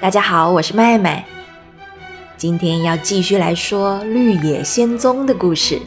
[0.00, 1.24] 大家好，我是麦麦。
[2.36, 5.82] 今天要继续来说《绿野仙踪》的故事。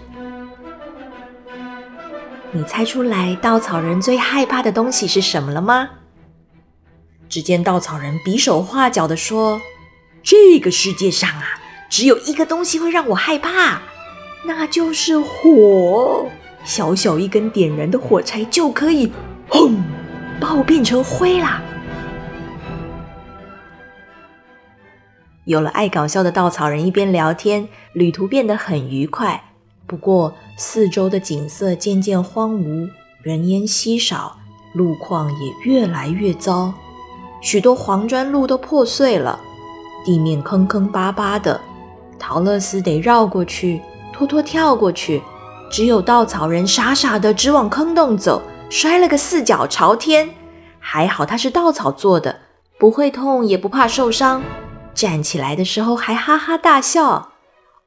[2.52, 5.90] 你猜出来稻草人最害怕的东西是什么了吗？
[7.30, 9.62] 只见稻草人比手画脚的说
[10.22, 13.82] ：“这个世界上啊，只有一个东西会让我害怕，
[14.44, 16.28] 那就是火。
[16.66, 19.10] 小小一根点燃的火柴就可以，
[19.48, 19.82] 轰，
[20.38, 21.62] 把我变成灰啦。”
[25.52, 29.44] 有了爱搞笑的稻草人，一边聊天，旅途变得很愉快。
[29.86, 32.90] 不过，四周的景色渐渐荒芜，
[33.22, 34.38] 人烟稀少，
[34.74, 36.74] 路况也越来越糟。
[37.42, 39.38] 许多黄砖路都破碎了，
[40.06, 41.60] 地面坑坑巴巴的。
[42.18, 43.82] 陶乐斯得绕过去，
[44.14, 45.22] 托托跳过去，
[45.70, 50.30] 只有稻草人傻傻的直往坑洞走，摔了个四脚朝天。
[50.80, 52.40] 还好他是稻草做的，
[52.80, 54.42] 不会痛，也不怕受伤。
[54.94, 57.32] 站起来的时候还哈哈大笑，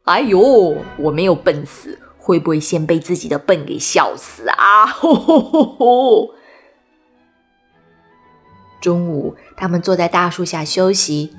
[0.05, 4.87] 哎呦，我没有笨死，会不会先被自己的笨给笑死啊？
[4.87, 6.31] 吼吼吼吼！
[8.81, 11.37] 中午，他们坐在大树下休息。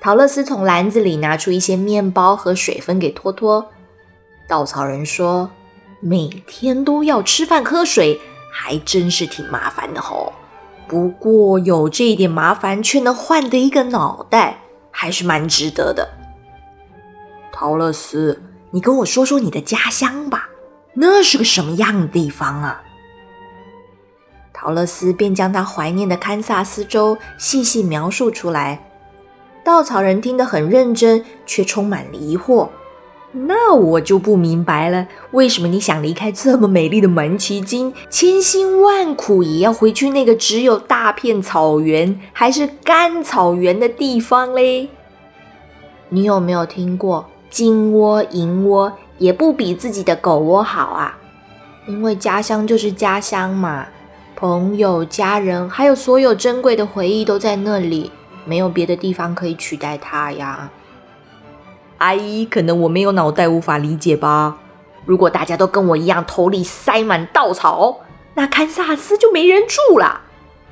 [0.00, 3.70] 陶乐斯从篮子里拿出一些面包和水分给托托。
[4.48, 5.50] 稻草人说
[6.00, 10.32] ：“每天都要吃饭喝水，还真是挺麻烦的吼。
[10.88, 14.58] 不过有这一点麻烦，却能换得一个脑袋。”
[15.02, 16.08] 还是蛮值得的，
[17.50, 20.48] 陶乐斯，你跟我说说你的家乡吧，
[20.94, 22.80] 那是个什么样的地方啊？
[24.52, 28.92] 陶乐斯便将他怀念的堪萨斯州细细描述出来。
[29.64, 32.68] 稻草人听得很认真，却充满了疑惑。
[33.34, 44.90] 那我就不明白了，为什么你想离开这么美丽的门奇金，千辛万苦也要回去那个只有大片草原还是干草原的地方嘞？
[46.10, 51.18] 你有没有听过金窝银窝也不比自己的狗窝好啊？
[51.86, 53.86] 因为家乡就是家乡嘛，
[54.36, 58.10] 朋友、家人还有所有珍贵的回忆都在那里，
[58.44, 60.70] 没有别的地方可以取代它呀。
[62.02, 64.58] 阿姨，可能我没有脑袋，无法理解吧。
[65.04, 68.00] 如果大家都跟我一样，头里塞满稻草，
[68.34, 70.22] 那堪萨斯就没人住了。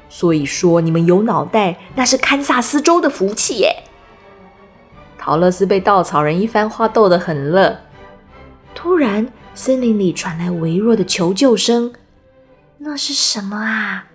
[0.09, 3.85] 所以说，你们有脑袋，那是堪萨斯州的福气耶。
[5.17, 7.79] 陶乐斯被稻草人一番话逗得很乐。
[8.75, 11.93] 突然，森林里传来微弱的求救声，
[12.79, 14.07] 那是什么啊？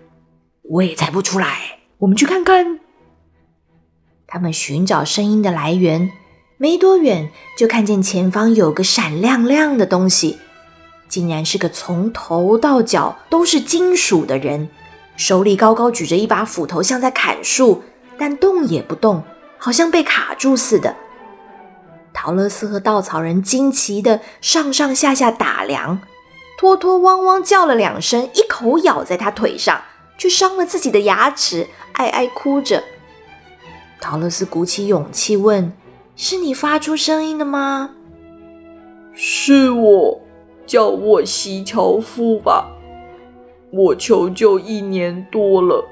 [0.62, 1.78] 我也猜不出来。
[1.98, 2.80] 我们去看看。
[4.26, 6.12] 他们寻找声音的来源。
[6.58, 10.38] 没多远，就看见前方有个闪亮亮的东西，
[11.06, 14.70] 竟然是个从头到脚都是金属的人，
[15.16, 17.82] 手里高高举着一把斧头，像在砍树，
[18.16, 19.22] 但动也不动，
[19.58, 20.96] 好像被卡住似的。
[22.14, 26.00] 陶乐斯和稻草人惊奇的上上下下打量，
[26.56, 29.82] 托托汪汪叫了两声，一口咬在他腿上，
[30.16, 32.82] 却伤了自己的牙齿，哀哀哭着。
[34.00, 35.70] 陶乐斯鼓起勇气问。
[36.18, 37.90] 是你发出声音的吗？
[39.12, 40.20] 是我，
[40.66, 42.70] 叫我西樵夫吧。
[43.70, 45.84] 我求救一年多了，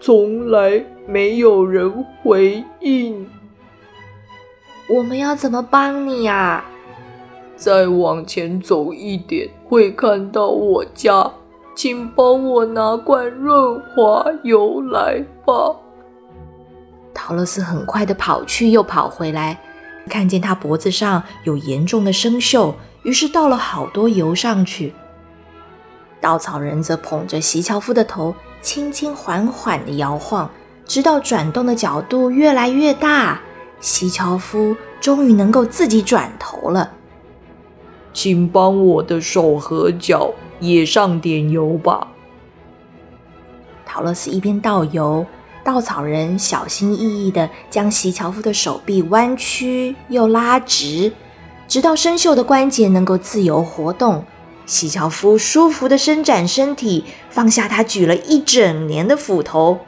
[0.00, 3.28] 从来没有人回应。
[4.88, 6.64] 我们要怎么帮你呀？
[7.54, 11.30] 再往前走一点，会看到我家，
[11.74, 15.76] 请帮我拿罐润滑油来吧。
[17.20, 19.58] 陶乐斯很快的跑去，又跑回来，
[20.08, 24.94] 看见他脖子上有严重的生锈，于是倒了好多油上去。
[26.20, 30.48] 稻草人则捧着席樵夫的头，轻轻缓缓的摇晃，
[30.86, 33.40] 直到转动的角度越来越大，
[33.80, 36.92] 席樵夫终于能够自己转头了。
[38.12, 42.06] 请帮我的手和脚也上点油吧。
[43.84, 45.26] 陶乐斯一边倒油。
[45.68, 51.12] 稻草人小心翼翼地将席樵夫的手臂弯曲又拉直，
[51.68, 54.24] 直到生锈的关节能够自由活动。
[54.64, 59.80] 席樵夫舒服地伸展身体，放下他举了一整年的斧头。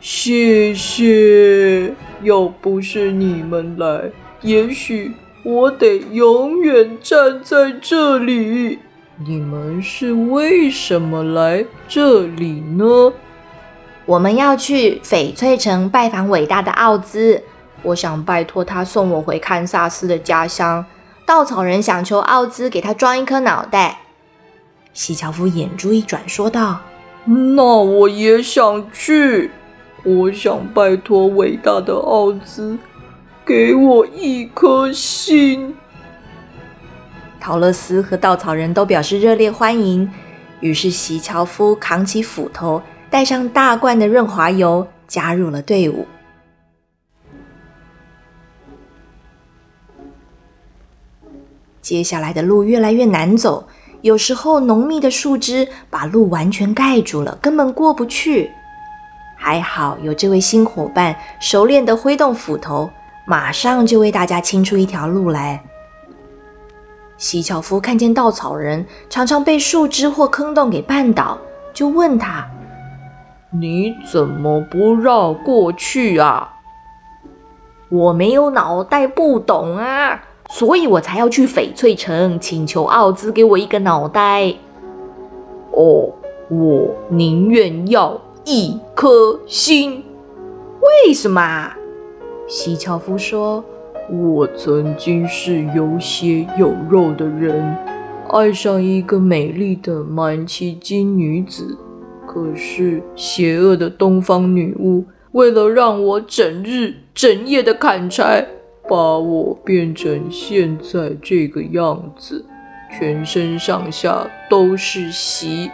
[0.00, 5.12] 谢谢，要不是你们来，也许
[5.42, 8.78] 我得永远站在这里。
[9.26, 13.12] 你们是为什么来这里呢？
[14.10, 17.40] 我们要去翡翠城拜访伟大的奥兹，
[17.84, 20.84] 我想拜托他送我回堪萨斯的家乡。
[21.24, 24.00] 稻草人想求奥兹给他装一颗脑袋。
[24.92, 26.80] 西樵夫眼珠一转，说道
[27.54, 29.52] ：“那我也想去。
[30.02, 32.76] 我想拜托伟大的奥兹，
[33.46, 35.76] 给我一颗心。
[37.38, 40.10] 陶乐斯和稻草人都表示热烈欢迎。
[40.58, 46.06] 于是，西樵夫扛起斧头，带上大罐的润滑油，加入了队伍。
[51.82, 53.66] 接下来的路越来越难走，
[54.02, 58.48] 有时候浓密的树枝把路完全盖住了，根本过不去。
[59.36, 62.88] 还好有这位新伙伴，熟练的挥动斧头，
[63.26, 65.60] 马上就为大家清出一条路来。
[67.16, 71.36] 西樵夫看见稻草人常常被树枝或坑洞给绊倒，
[71.72, 72.46] 就问他
[73.50, 76.56] ：“你怎么不绕过去啊
[77.90, 84.54] ？”“我没有脑袋，不懂啊，所以我才要去翡翠城请求奥兹给我一个脑袋。
[85.72, 86.12] ”“哦，
[86.48, 90.04] 我宁愿要一颗心。
[91.06, 91.72] ”“为什么？”
[92.48, 93.64] 西樵夫说。
[94.12, 97.76] 我曾经是有血有肉的人，
[98.28, 101.78] 爱上一个美丽的满奇金女子。
[102.32, 108.46] 可是邪恶的东方女巫为了让我整日整夜的砍柴，
[108.88, 112.46] 把我变成现在这个样子，
[112.96, 115.68] 全身上下都是席。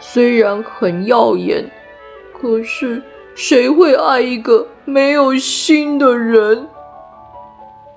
[0.00, 1.64] 虽然很耀眼，
[2.38, 3.00] 可是
[3.34, 6.66] 谁会爱一个没有心的人？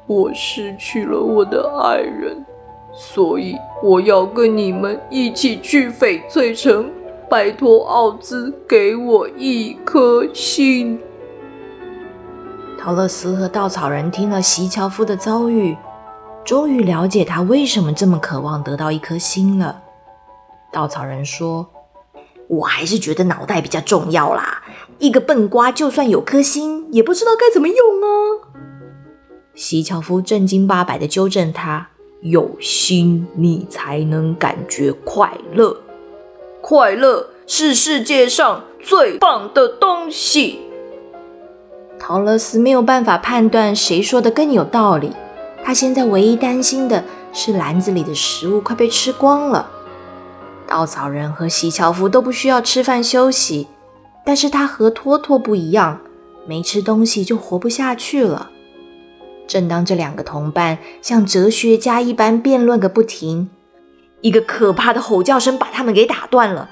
[0.07, 2.45] 我失去了我的爱人，
[2.93, 6.89] 所以我要跟你们一起去翡翠城，
[7.29, 10.99] 拜托奥兹给我一颗心。
[12.77, 15.75] 陶乐斯和稻草人听了席樵夫的遭遇，
[16.43, 19.81] 终于了解他为什么这么渴望得到一颗心了。
[20.71, 21.67] 稻草人说
[22.47, 24.61] ：“我还是觉得脑袋比较重要啦，
[24.99, 28.53] 一个笨瓜就算有颗心，也不知道该怎么用啊。”
[29.55, 31.87] 席樵夫正经八百的纠正他
[32.21, 35.81] ：“有心，你才能感觉快乐。
[36.67, 40.61] 快乐是世界上最棒的东西。”
[42.01, 45.11] 陶乐斯没有办法判断谁说的更有道理。
[45.63, 49.69] 他现在唯一担心的是篮子里的食物快被吃光了。
[50.65, 53.67] 稻草人和席樵夫都不需要吃饭休息，
[54.25, 55.99] 但是他和托托不一样，
[56.47, 58.49] 没吃东西就活不下去了。
[59.45, 63.51] 正当这两个同伴像哲学家一般辩论个不停，
[64.25, 66.67] 一个可怕的吼叫声把他们给打断了。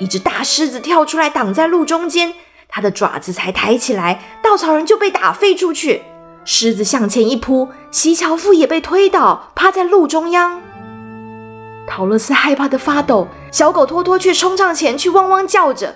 [0.00, 2.34] 一只大狮子跳出来挡在路中间，
[2.68, 6.02] 它的爪子才抬起来，稻草人就被打飞出去。
[6.44, 10.60] 狮子向前一扑，席樵夫也被推倒，趴在路中央。
[11.86, 15.94] 陶乐斯害怕的发抖，小狗托托却冲上前去汪汪叫着。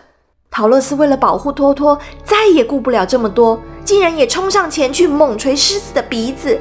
[0.49, 3.61] 陶乐斯为了保护托托，再也顾不了这么多。
[3.85, 6.61] 竟然也冲上前去猛捶狮子的鼻子，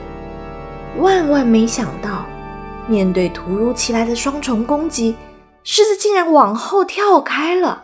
[0.98, 2.26] 万万没想到，
[2.90, 5.16] 面对突如其来的双重攻击，
[5.64, 7.84] 狮子竟然往后跳开了。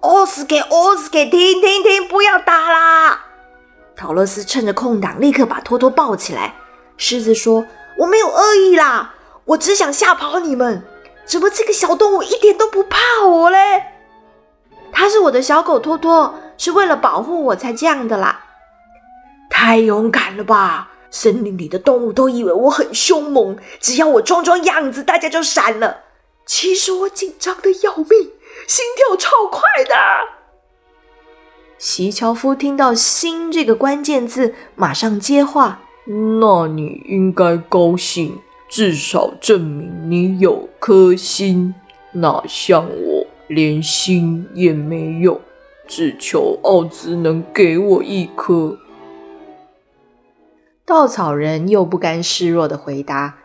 [0.00, 3.20] 奥斯给，奥斯给，停停停，不要打啦！
[3.94, 6.54] 陶乐斯趁着空档，立刻把托托抱起来。
[6.96, 7.66] 狮子说
[8.00, 10.82] ：“我没有恶意啦，我只想吓跑你们。
[11.26, 13.58] 怎么这个小动物一点都不怕我嘞？
[14.90, 18.40] 它是我的小狗托托，是为了保护我才这样的啦。”
[19.50, 20.88] 太勇敢了吧！
[21.14, 25.98] 森林里的动物都以为我很凶猛，只要我装装样子，大家就闪了。
[26.44, 28.32] 其实我紧张的要命，
[28.66, 29.94] 心跳超快的。
[31.78, 35.82] 席樵夫听到“心”这个关键字，马上接话
[36.40, 41.76] ：“那你应该高兴，至少证明你有颗心。
[42.14, 45.40] 哪像我，连心也没有，
[45.86, 48.76] 只求奥兹能给我一颗。”
[50.86, 53.36] 稻草人又不甘示弱的回答：“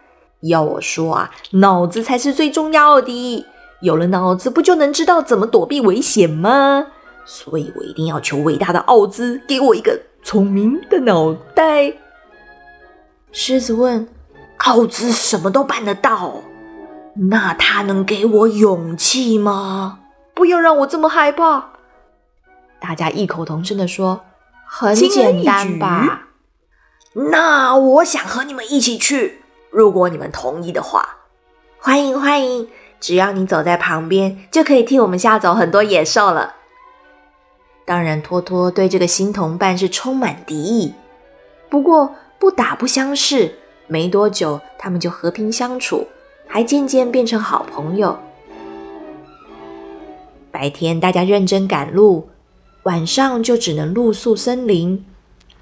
[0.42, 3.46] 要我说啊，脑子才是最重要的。
[3.82, 6.88] 有了脑子，不就能知道怎么躲避危险吗？
[7.26, 11.94] 所以我一定要求伟大的奥兹给我一个聪明的脑袋。”
[13.32, 14.10] 狮子问
[14.66, 16.42] ：“奥兹什么都办得到，
[17.30, 20.00] 那他能给我勇气吗？
[20.34, 21.70] 不要让我这么害怕。”
[22.82, 24.26] 大家异口同声的说
[24.68, 26.26] ：“很简单吧。”
[27.28, 31.18] 那我想和你们一起去，如果你们同意的话，
[31.78, 32.70] 欢迎欢迎！
[33.02, 36.56] 只要你走在旁边，就可以替我们吓走很多野兽了。
[37.86, 40.94] 当然，托托对这个新同伴是充满敌意，
[41.70, 43.56] 不过不打不相识，
[43.88, 46.08] 没多久他们就和平相处，
[46.48, 48.18] 还渐渐变成好朋友。
[50.52, 52.30] 白天大家认真赶路，
[52.84, 55.06] 晚上就只能露宿森林。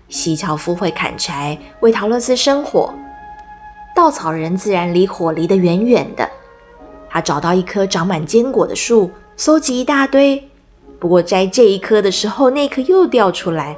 [0.10, 2.94] 西樵夫会砍柴为陶乐斯生火，
[3.96, 6.30] 稻草人自然离火离得远远的。
[7.10, 10.50] 他找到一棵长满坚果的树，搜集一大堆。
[11.00, 13.76] 不过摘这一棵的时候，那棵又掉出来。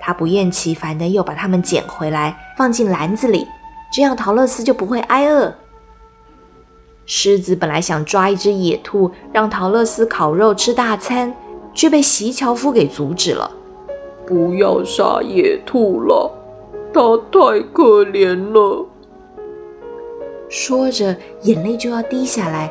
[0.00, 3.46] 他不厌其烦的又把它们捡回来，放进篮子里，
[3.92, 5.54] 这样陶乐斯就不会挨饿。
[7.06, 11.32] 狮子本来想抓一只野兔，让陶乐斯烤肉吃大餐，
[11.72, 13.50] 却被席樵夫给阻止了。
[14.26, 16.30] 不要杀野兔了，
[16.92, 18.86] 它太可怜了。
[20.48, 22.70] 说着，眼泪就要滴下来。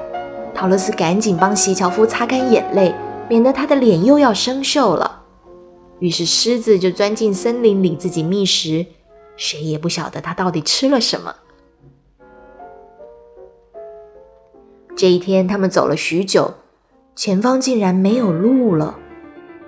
[0.53, 2.93] 陶乐斯赶紧帮席樵夫擦干眼泪，
[3.27, 5.23] 免得他的脸又要生锈了。
[5.99, 8.85] 于是狮子就钻进森林里自己觅食，
[9.35, 11.35] 谁也不晓得它到底吃了什么。
[14.95, 16.53] 这一天，他们走了许久，
[17.15, 18.99] 前方竟然没有路了。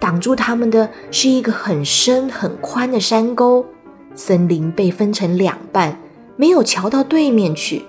[0.03, 3.65] 挡住他们的是一个很深很宽的山沟，
[4.13, 5.98] 森林被分成两半，
[6.36, 7.86] 没有桥到对面去。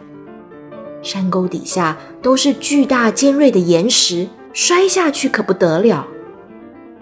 [1.03, 6.07] 山沟底下都是巨大尖锐的岩石，摔下去可不得了。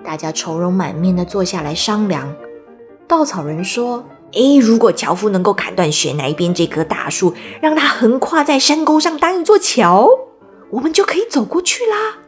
[0.02, 2.35] 大家愁容满面地坐下来商量。
[3.07, 10.09] 稻草人说：“诶，如果樵夫能够砍断悬崖边这棵大树，让它横跨在山沟上当一座桥，
[10.71, 12.21] 我们就可以走过去啦。”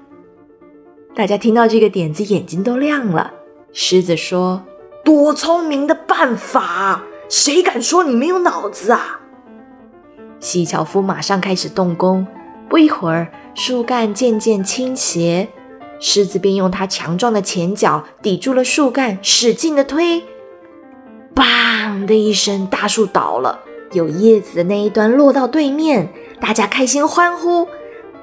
[1.17, 3.33] 大家听到这个点子，眼睛都亮了。
[3.73, 4.65] 狮子说
[5.05, 7.05] ：“多聪明的办法！
[7.29, 9.21] 谁敢说你没有脑子啊？”
[10.41, 12.27] 西樵夫马上开始动工，
[12.69, 15.49] 不一会儿，树干渐渐倾斜，
[16.01, 20.25] 狮子便用它强壮的前脚抵住了树干，使劲的推。
[21.37, 23.61] 砰的一声，大树倒了，
[23.93, 27.69] 有叶子的那一端落到对面，大家开心欢呼。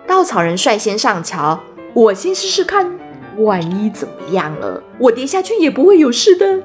[0.05, 1.61] 稻草人率先上桥，
[1.93, 2.89] 我先试试看，
[3.37, 6.63] 万一怎么样了，我跌下去也不会有事的。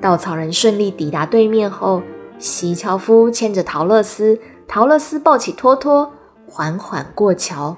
[0.00, 2.02] 稻草人顺利抵达对面后。
[2.38, 6.10] 西樵夫牵着陶乐斯，陶乐斯抱起托托，
[6.46, 7.76] 缓缓过桥。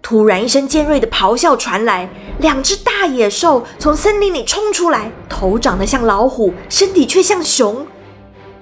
[0.00, 2.08] 突然，一声尖锐的咆哮传来，
[2.38, 7.84] 两只大野兽从森林里冲出来，头长得像老虎，身体却像熊。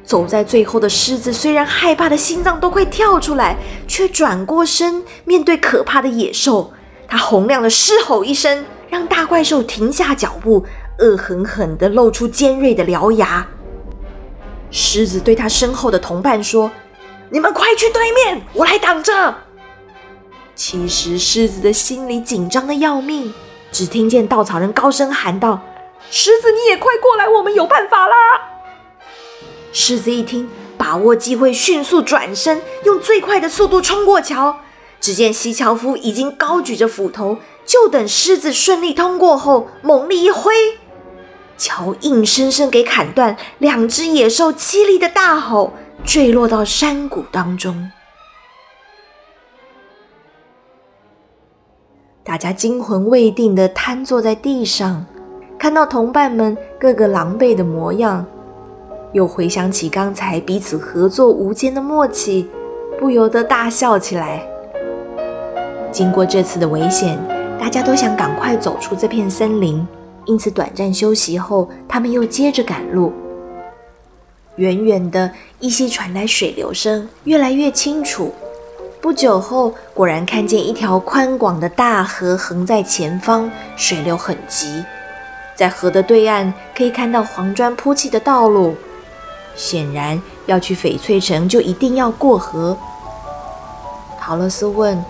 [0.07, 3.57] 走在最后的狮子虽然害怕的心脏都快跳出来，
[3.89, 6.73] 却转过身面对可怕的野兽。
[7.09, 10.65] 他洪亮的狮吼一声，让大怪兽停下脚步，
[11.01, 13.47] 恶狠狠地露出尖锐的獠牙。
[14.71, 16.71] 狮子对他身后的同伴说
[17.31, 19.35] ：“你们快去对面，我来挡着。”
[20.55, 23.35] 其实狮子的心里紧张的要命，
[23.73, 25.61] 只听见稻草人高声喊道
[26.11, 28.15] ：“狮子，你也快过来，我们有办法啦！”
[29.78, 34.61] 狮子一听，把握机会，迅速转身，用最快的速度冲过桥。
[34.99, 40.54] 只见西樵夫已经高举着斧头，就等狮子顺利通过后，猛力一挥。
[41.59, 45.75] 桥硬生生给砍断，两只野兽凄厉的大吼，
[46.06, 47.90] 坠落到山谷当中。
[52.25, 55.04] 大家惊魂未定的瘫坐在地上，
[55.59, 58.26] 看到同伴们个个狼狈的模样，
[59.13, 62.49] 又回想起刚才彼此合作无间的默契，
[62.99, 64.47] 不由得大笑起来。
[65.91, 67.19] 经过这次的危险，
[67.59, 69.87] 大家都想赶快走出这片森林。
[70.27, 73.13] 因此，短暂休息后，他们又接着赶路。
[74.57, 78.33] 远远的，依稀传来水流声，越来越清楚。
[79.01, 84.85] 不久后，果然看见一条宽广的大河横在前方，水流很急。
[85.55, 88.75] 在河的对岸，可以看到黄砖铺砌的道路。
[89.57, 92.77] 显然，要去翡翠城，就一定要过河。
[94.21, 95.03] 陶乐斯问：“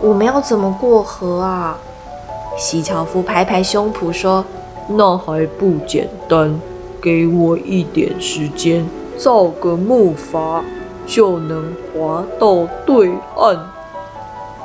[0.00, 1.76] 我们要怎么过河啊？”
[2.56, 4.44] 西樵夫拍拍胸脯说
[4.88, 6.60] ：“那还不简单，
[7.02, 8.88] 给我一点时间，
[9.18, 10.62] 造个木筏，
[11.06, 13.58] 就能划到对岸。”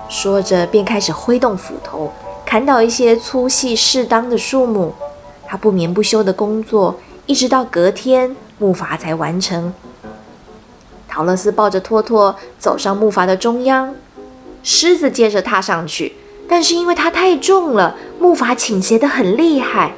[0.08, 2.12] 说着，便开始挥动斧头，
[2.46, 4.94] 砍倒一些粗细适当的树木。
[5.46, 6.96] 他不眠不休的工作，
[7.26, 9.74] 一直到隔天，木筏才完成。
[11.08, 13.96] 陶乐斯抱着托托走上木筏的中央，
[14.62, 16.14] 狮子接着踏上去。
[16.48, 19.94] 但是因为它太重了，木筏倾斜得很厉害。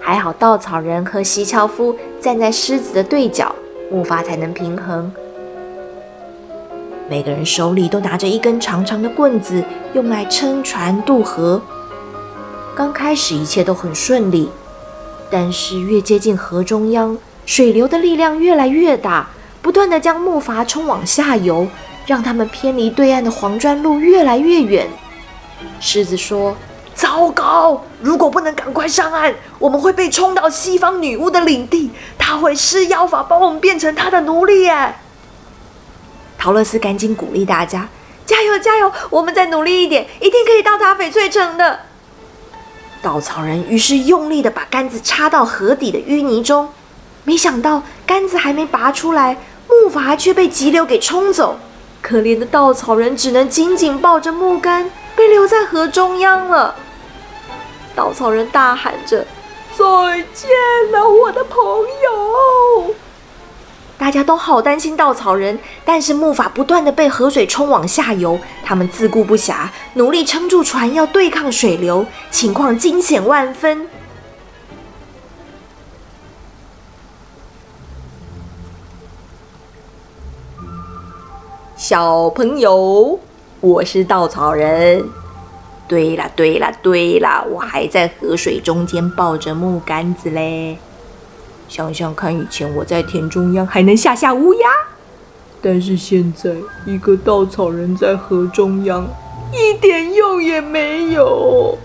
[0.00, 3.54] 还好稻草人和西樵夫站在狮子的对角，
[3.90, 5.10] 木筏才能平衡。
[7.08, 11.60] 每个人手里都拿着一根长长的棍子，用来撑船渡河。
[12.74, 14.48] 刚开始一切都很顺利，
[15.30, 19.28] 但是越接近河中央，水流的力量越来越大，
[19.60, 21.68] 不断地将木筏冲往下游，
[22.06, 24.88] 让他们偏离对岸的黄砖路越来越远。
[25.80, 26.56] 狮子说
[26.94, 27.84] ：“糟糕！
[28.00, 34.94] 如果不能赶快上岸，我们会被冲到西方女巫的领地，她会施妖法把我们变成她的奴隶耶！
[36.38, 37.88] 陶乐斯赶紧鼓励大家
[38.26, 38.90] ：“加油，加油！
[39.10, 41.80] 我们再努力一点，一定可以到达翡翠城的。”
[43.00, 46.68] 稻草人于是用力的把杆子插到河底的淤泥中，
[47.24, 51.58] 没想到杆子还没拔出来，木筏却被急流给冲走。
[52.02, 56.74] 可怜的稻草人只能紧紧抱着木杆，被留在河中央了。
[57.96, 59.26] 稻草人大喊着
[59.72, 59.84] ：“再
[60.34, 60.50] 见
[60.92, 62.94] 了，我的朋友！”
[63.96, 73.88] 大家都好担心稻草人，但是木筏不断的被河水冲往下游，他们自顾不暇，努力撑住船，要对抗水流，情况惊险万分。
[81.86, 83.20] 小朋友，
[83.60, 85.04] 我是稻草人。
[85.86, 90.78] 对了，对了，对了，我还在河水中间抱着木杆子嘞。
[91.68, 94.66] 想想看，以前我在田中央还能吓吓乌鸦，
[95.60, 96.52] 但是现在
[96.86, 99.06] 一个稻草人在河中央，
[99.52, 101.76] 一点用也没有。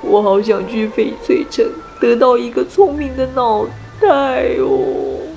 [0.00, 1.66] 我好想去翡翠城，
[2.00, 3.66] 得到一个聪明的脑
[4.00, 4.08] 袋
[4.60, 5.27] 哦。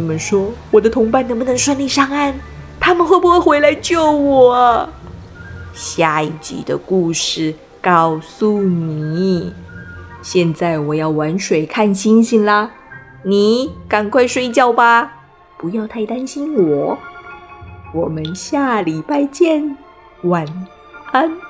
[0.00, 2.32] 你们说，我的同伴能不能顺利上岸？
[2.80, 4.88] 他们会不会回来救我？
[5.74, 9.52] 下一集的故事告诉你。
[10.22, 12.70] 现在我要玩水看星星啦，
[13.24, 15.12] 你赶快睡觉吧，
[15.58, 16.98] 不要太担心我。
[17.92, 19.76] 我们下礼拜见，
[20.22, 20.46] 晚
[21.12, 21.49] 安。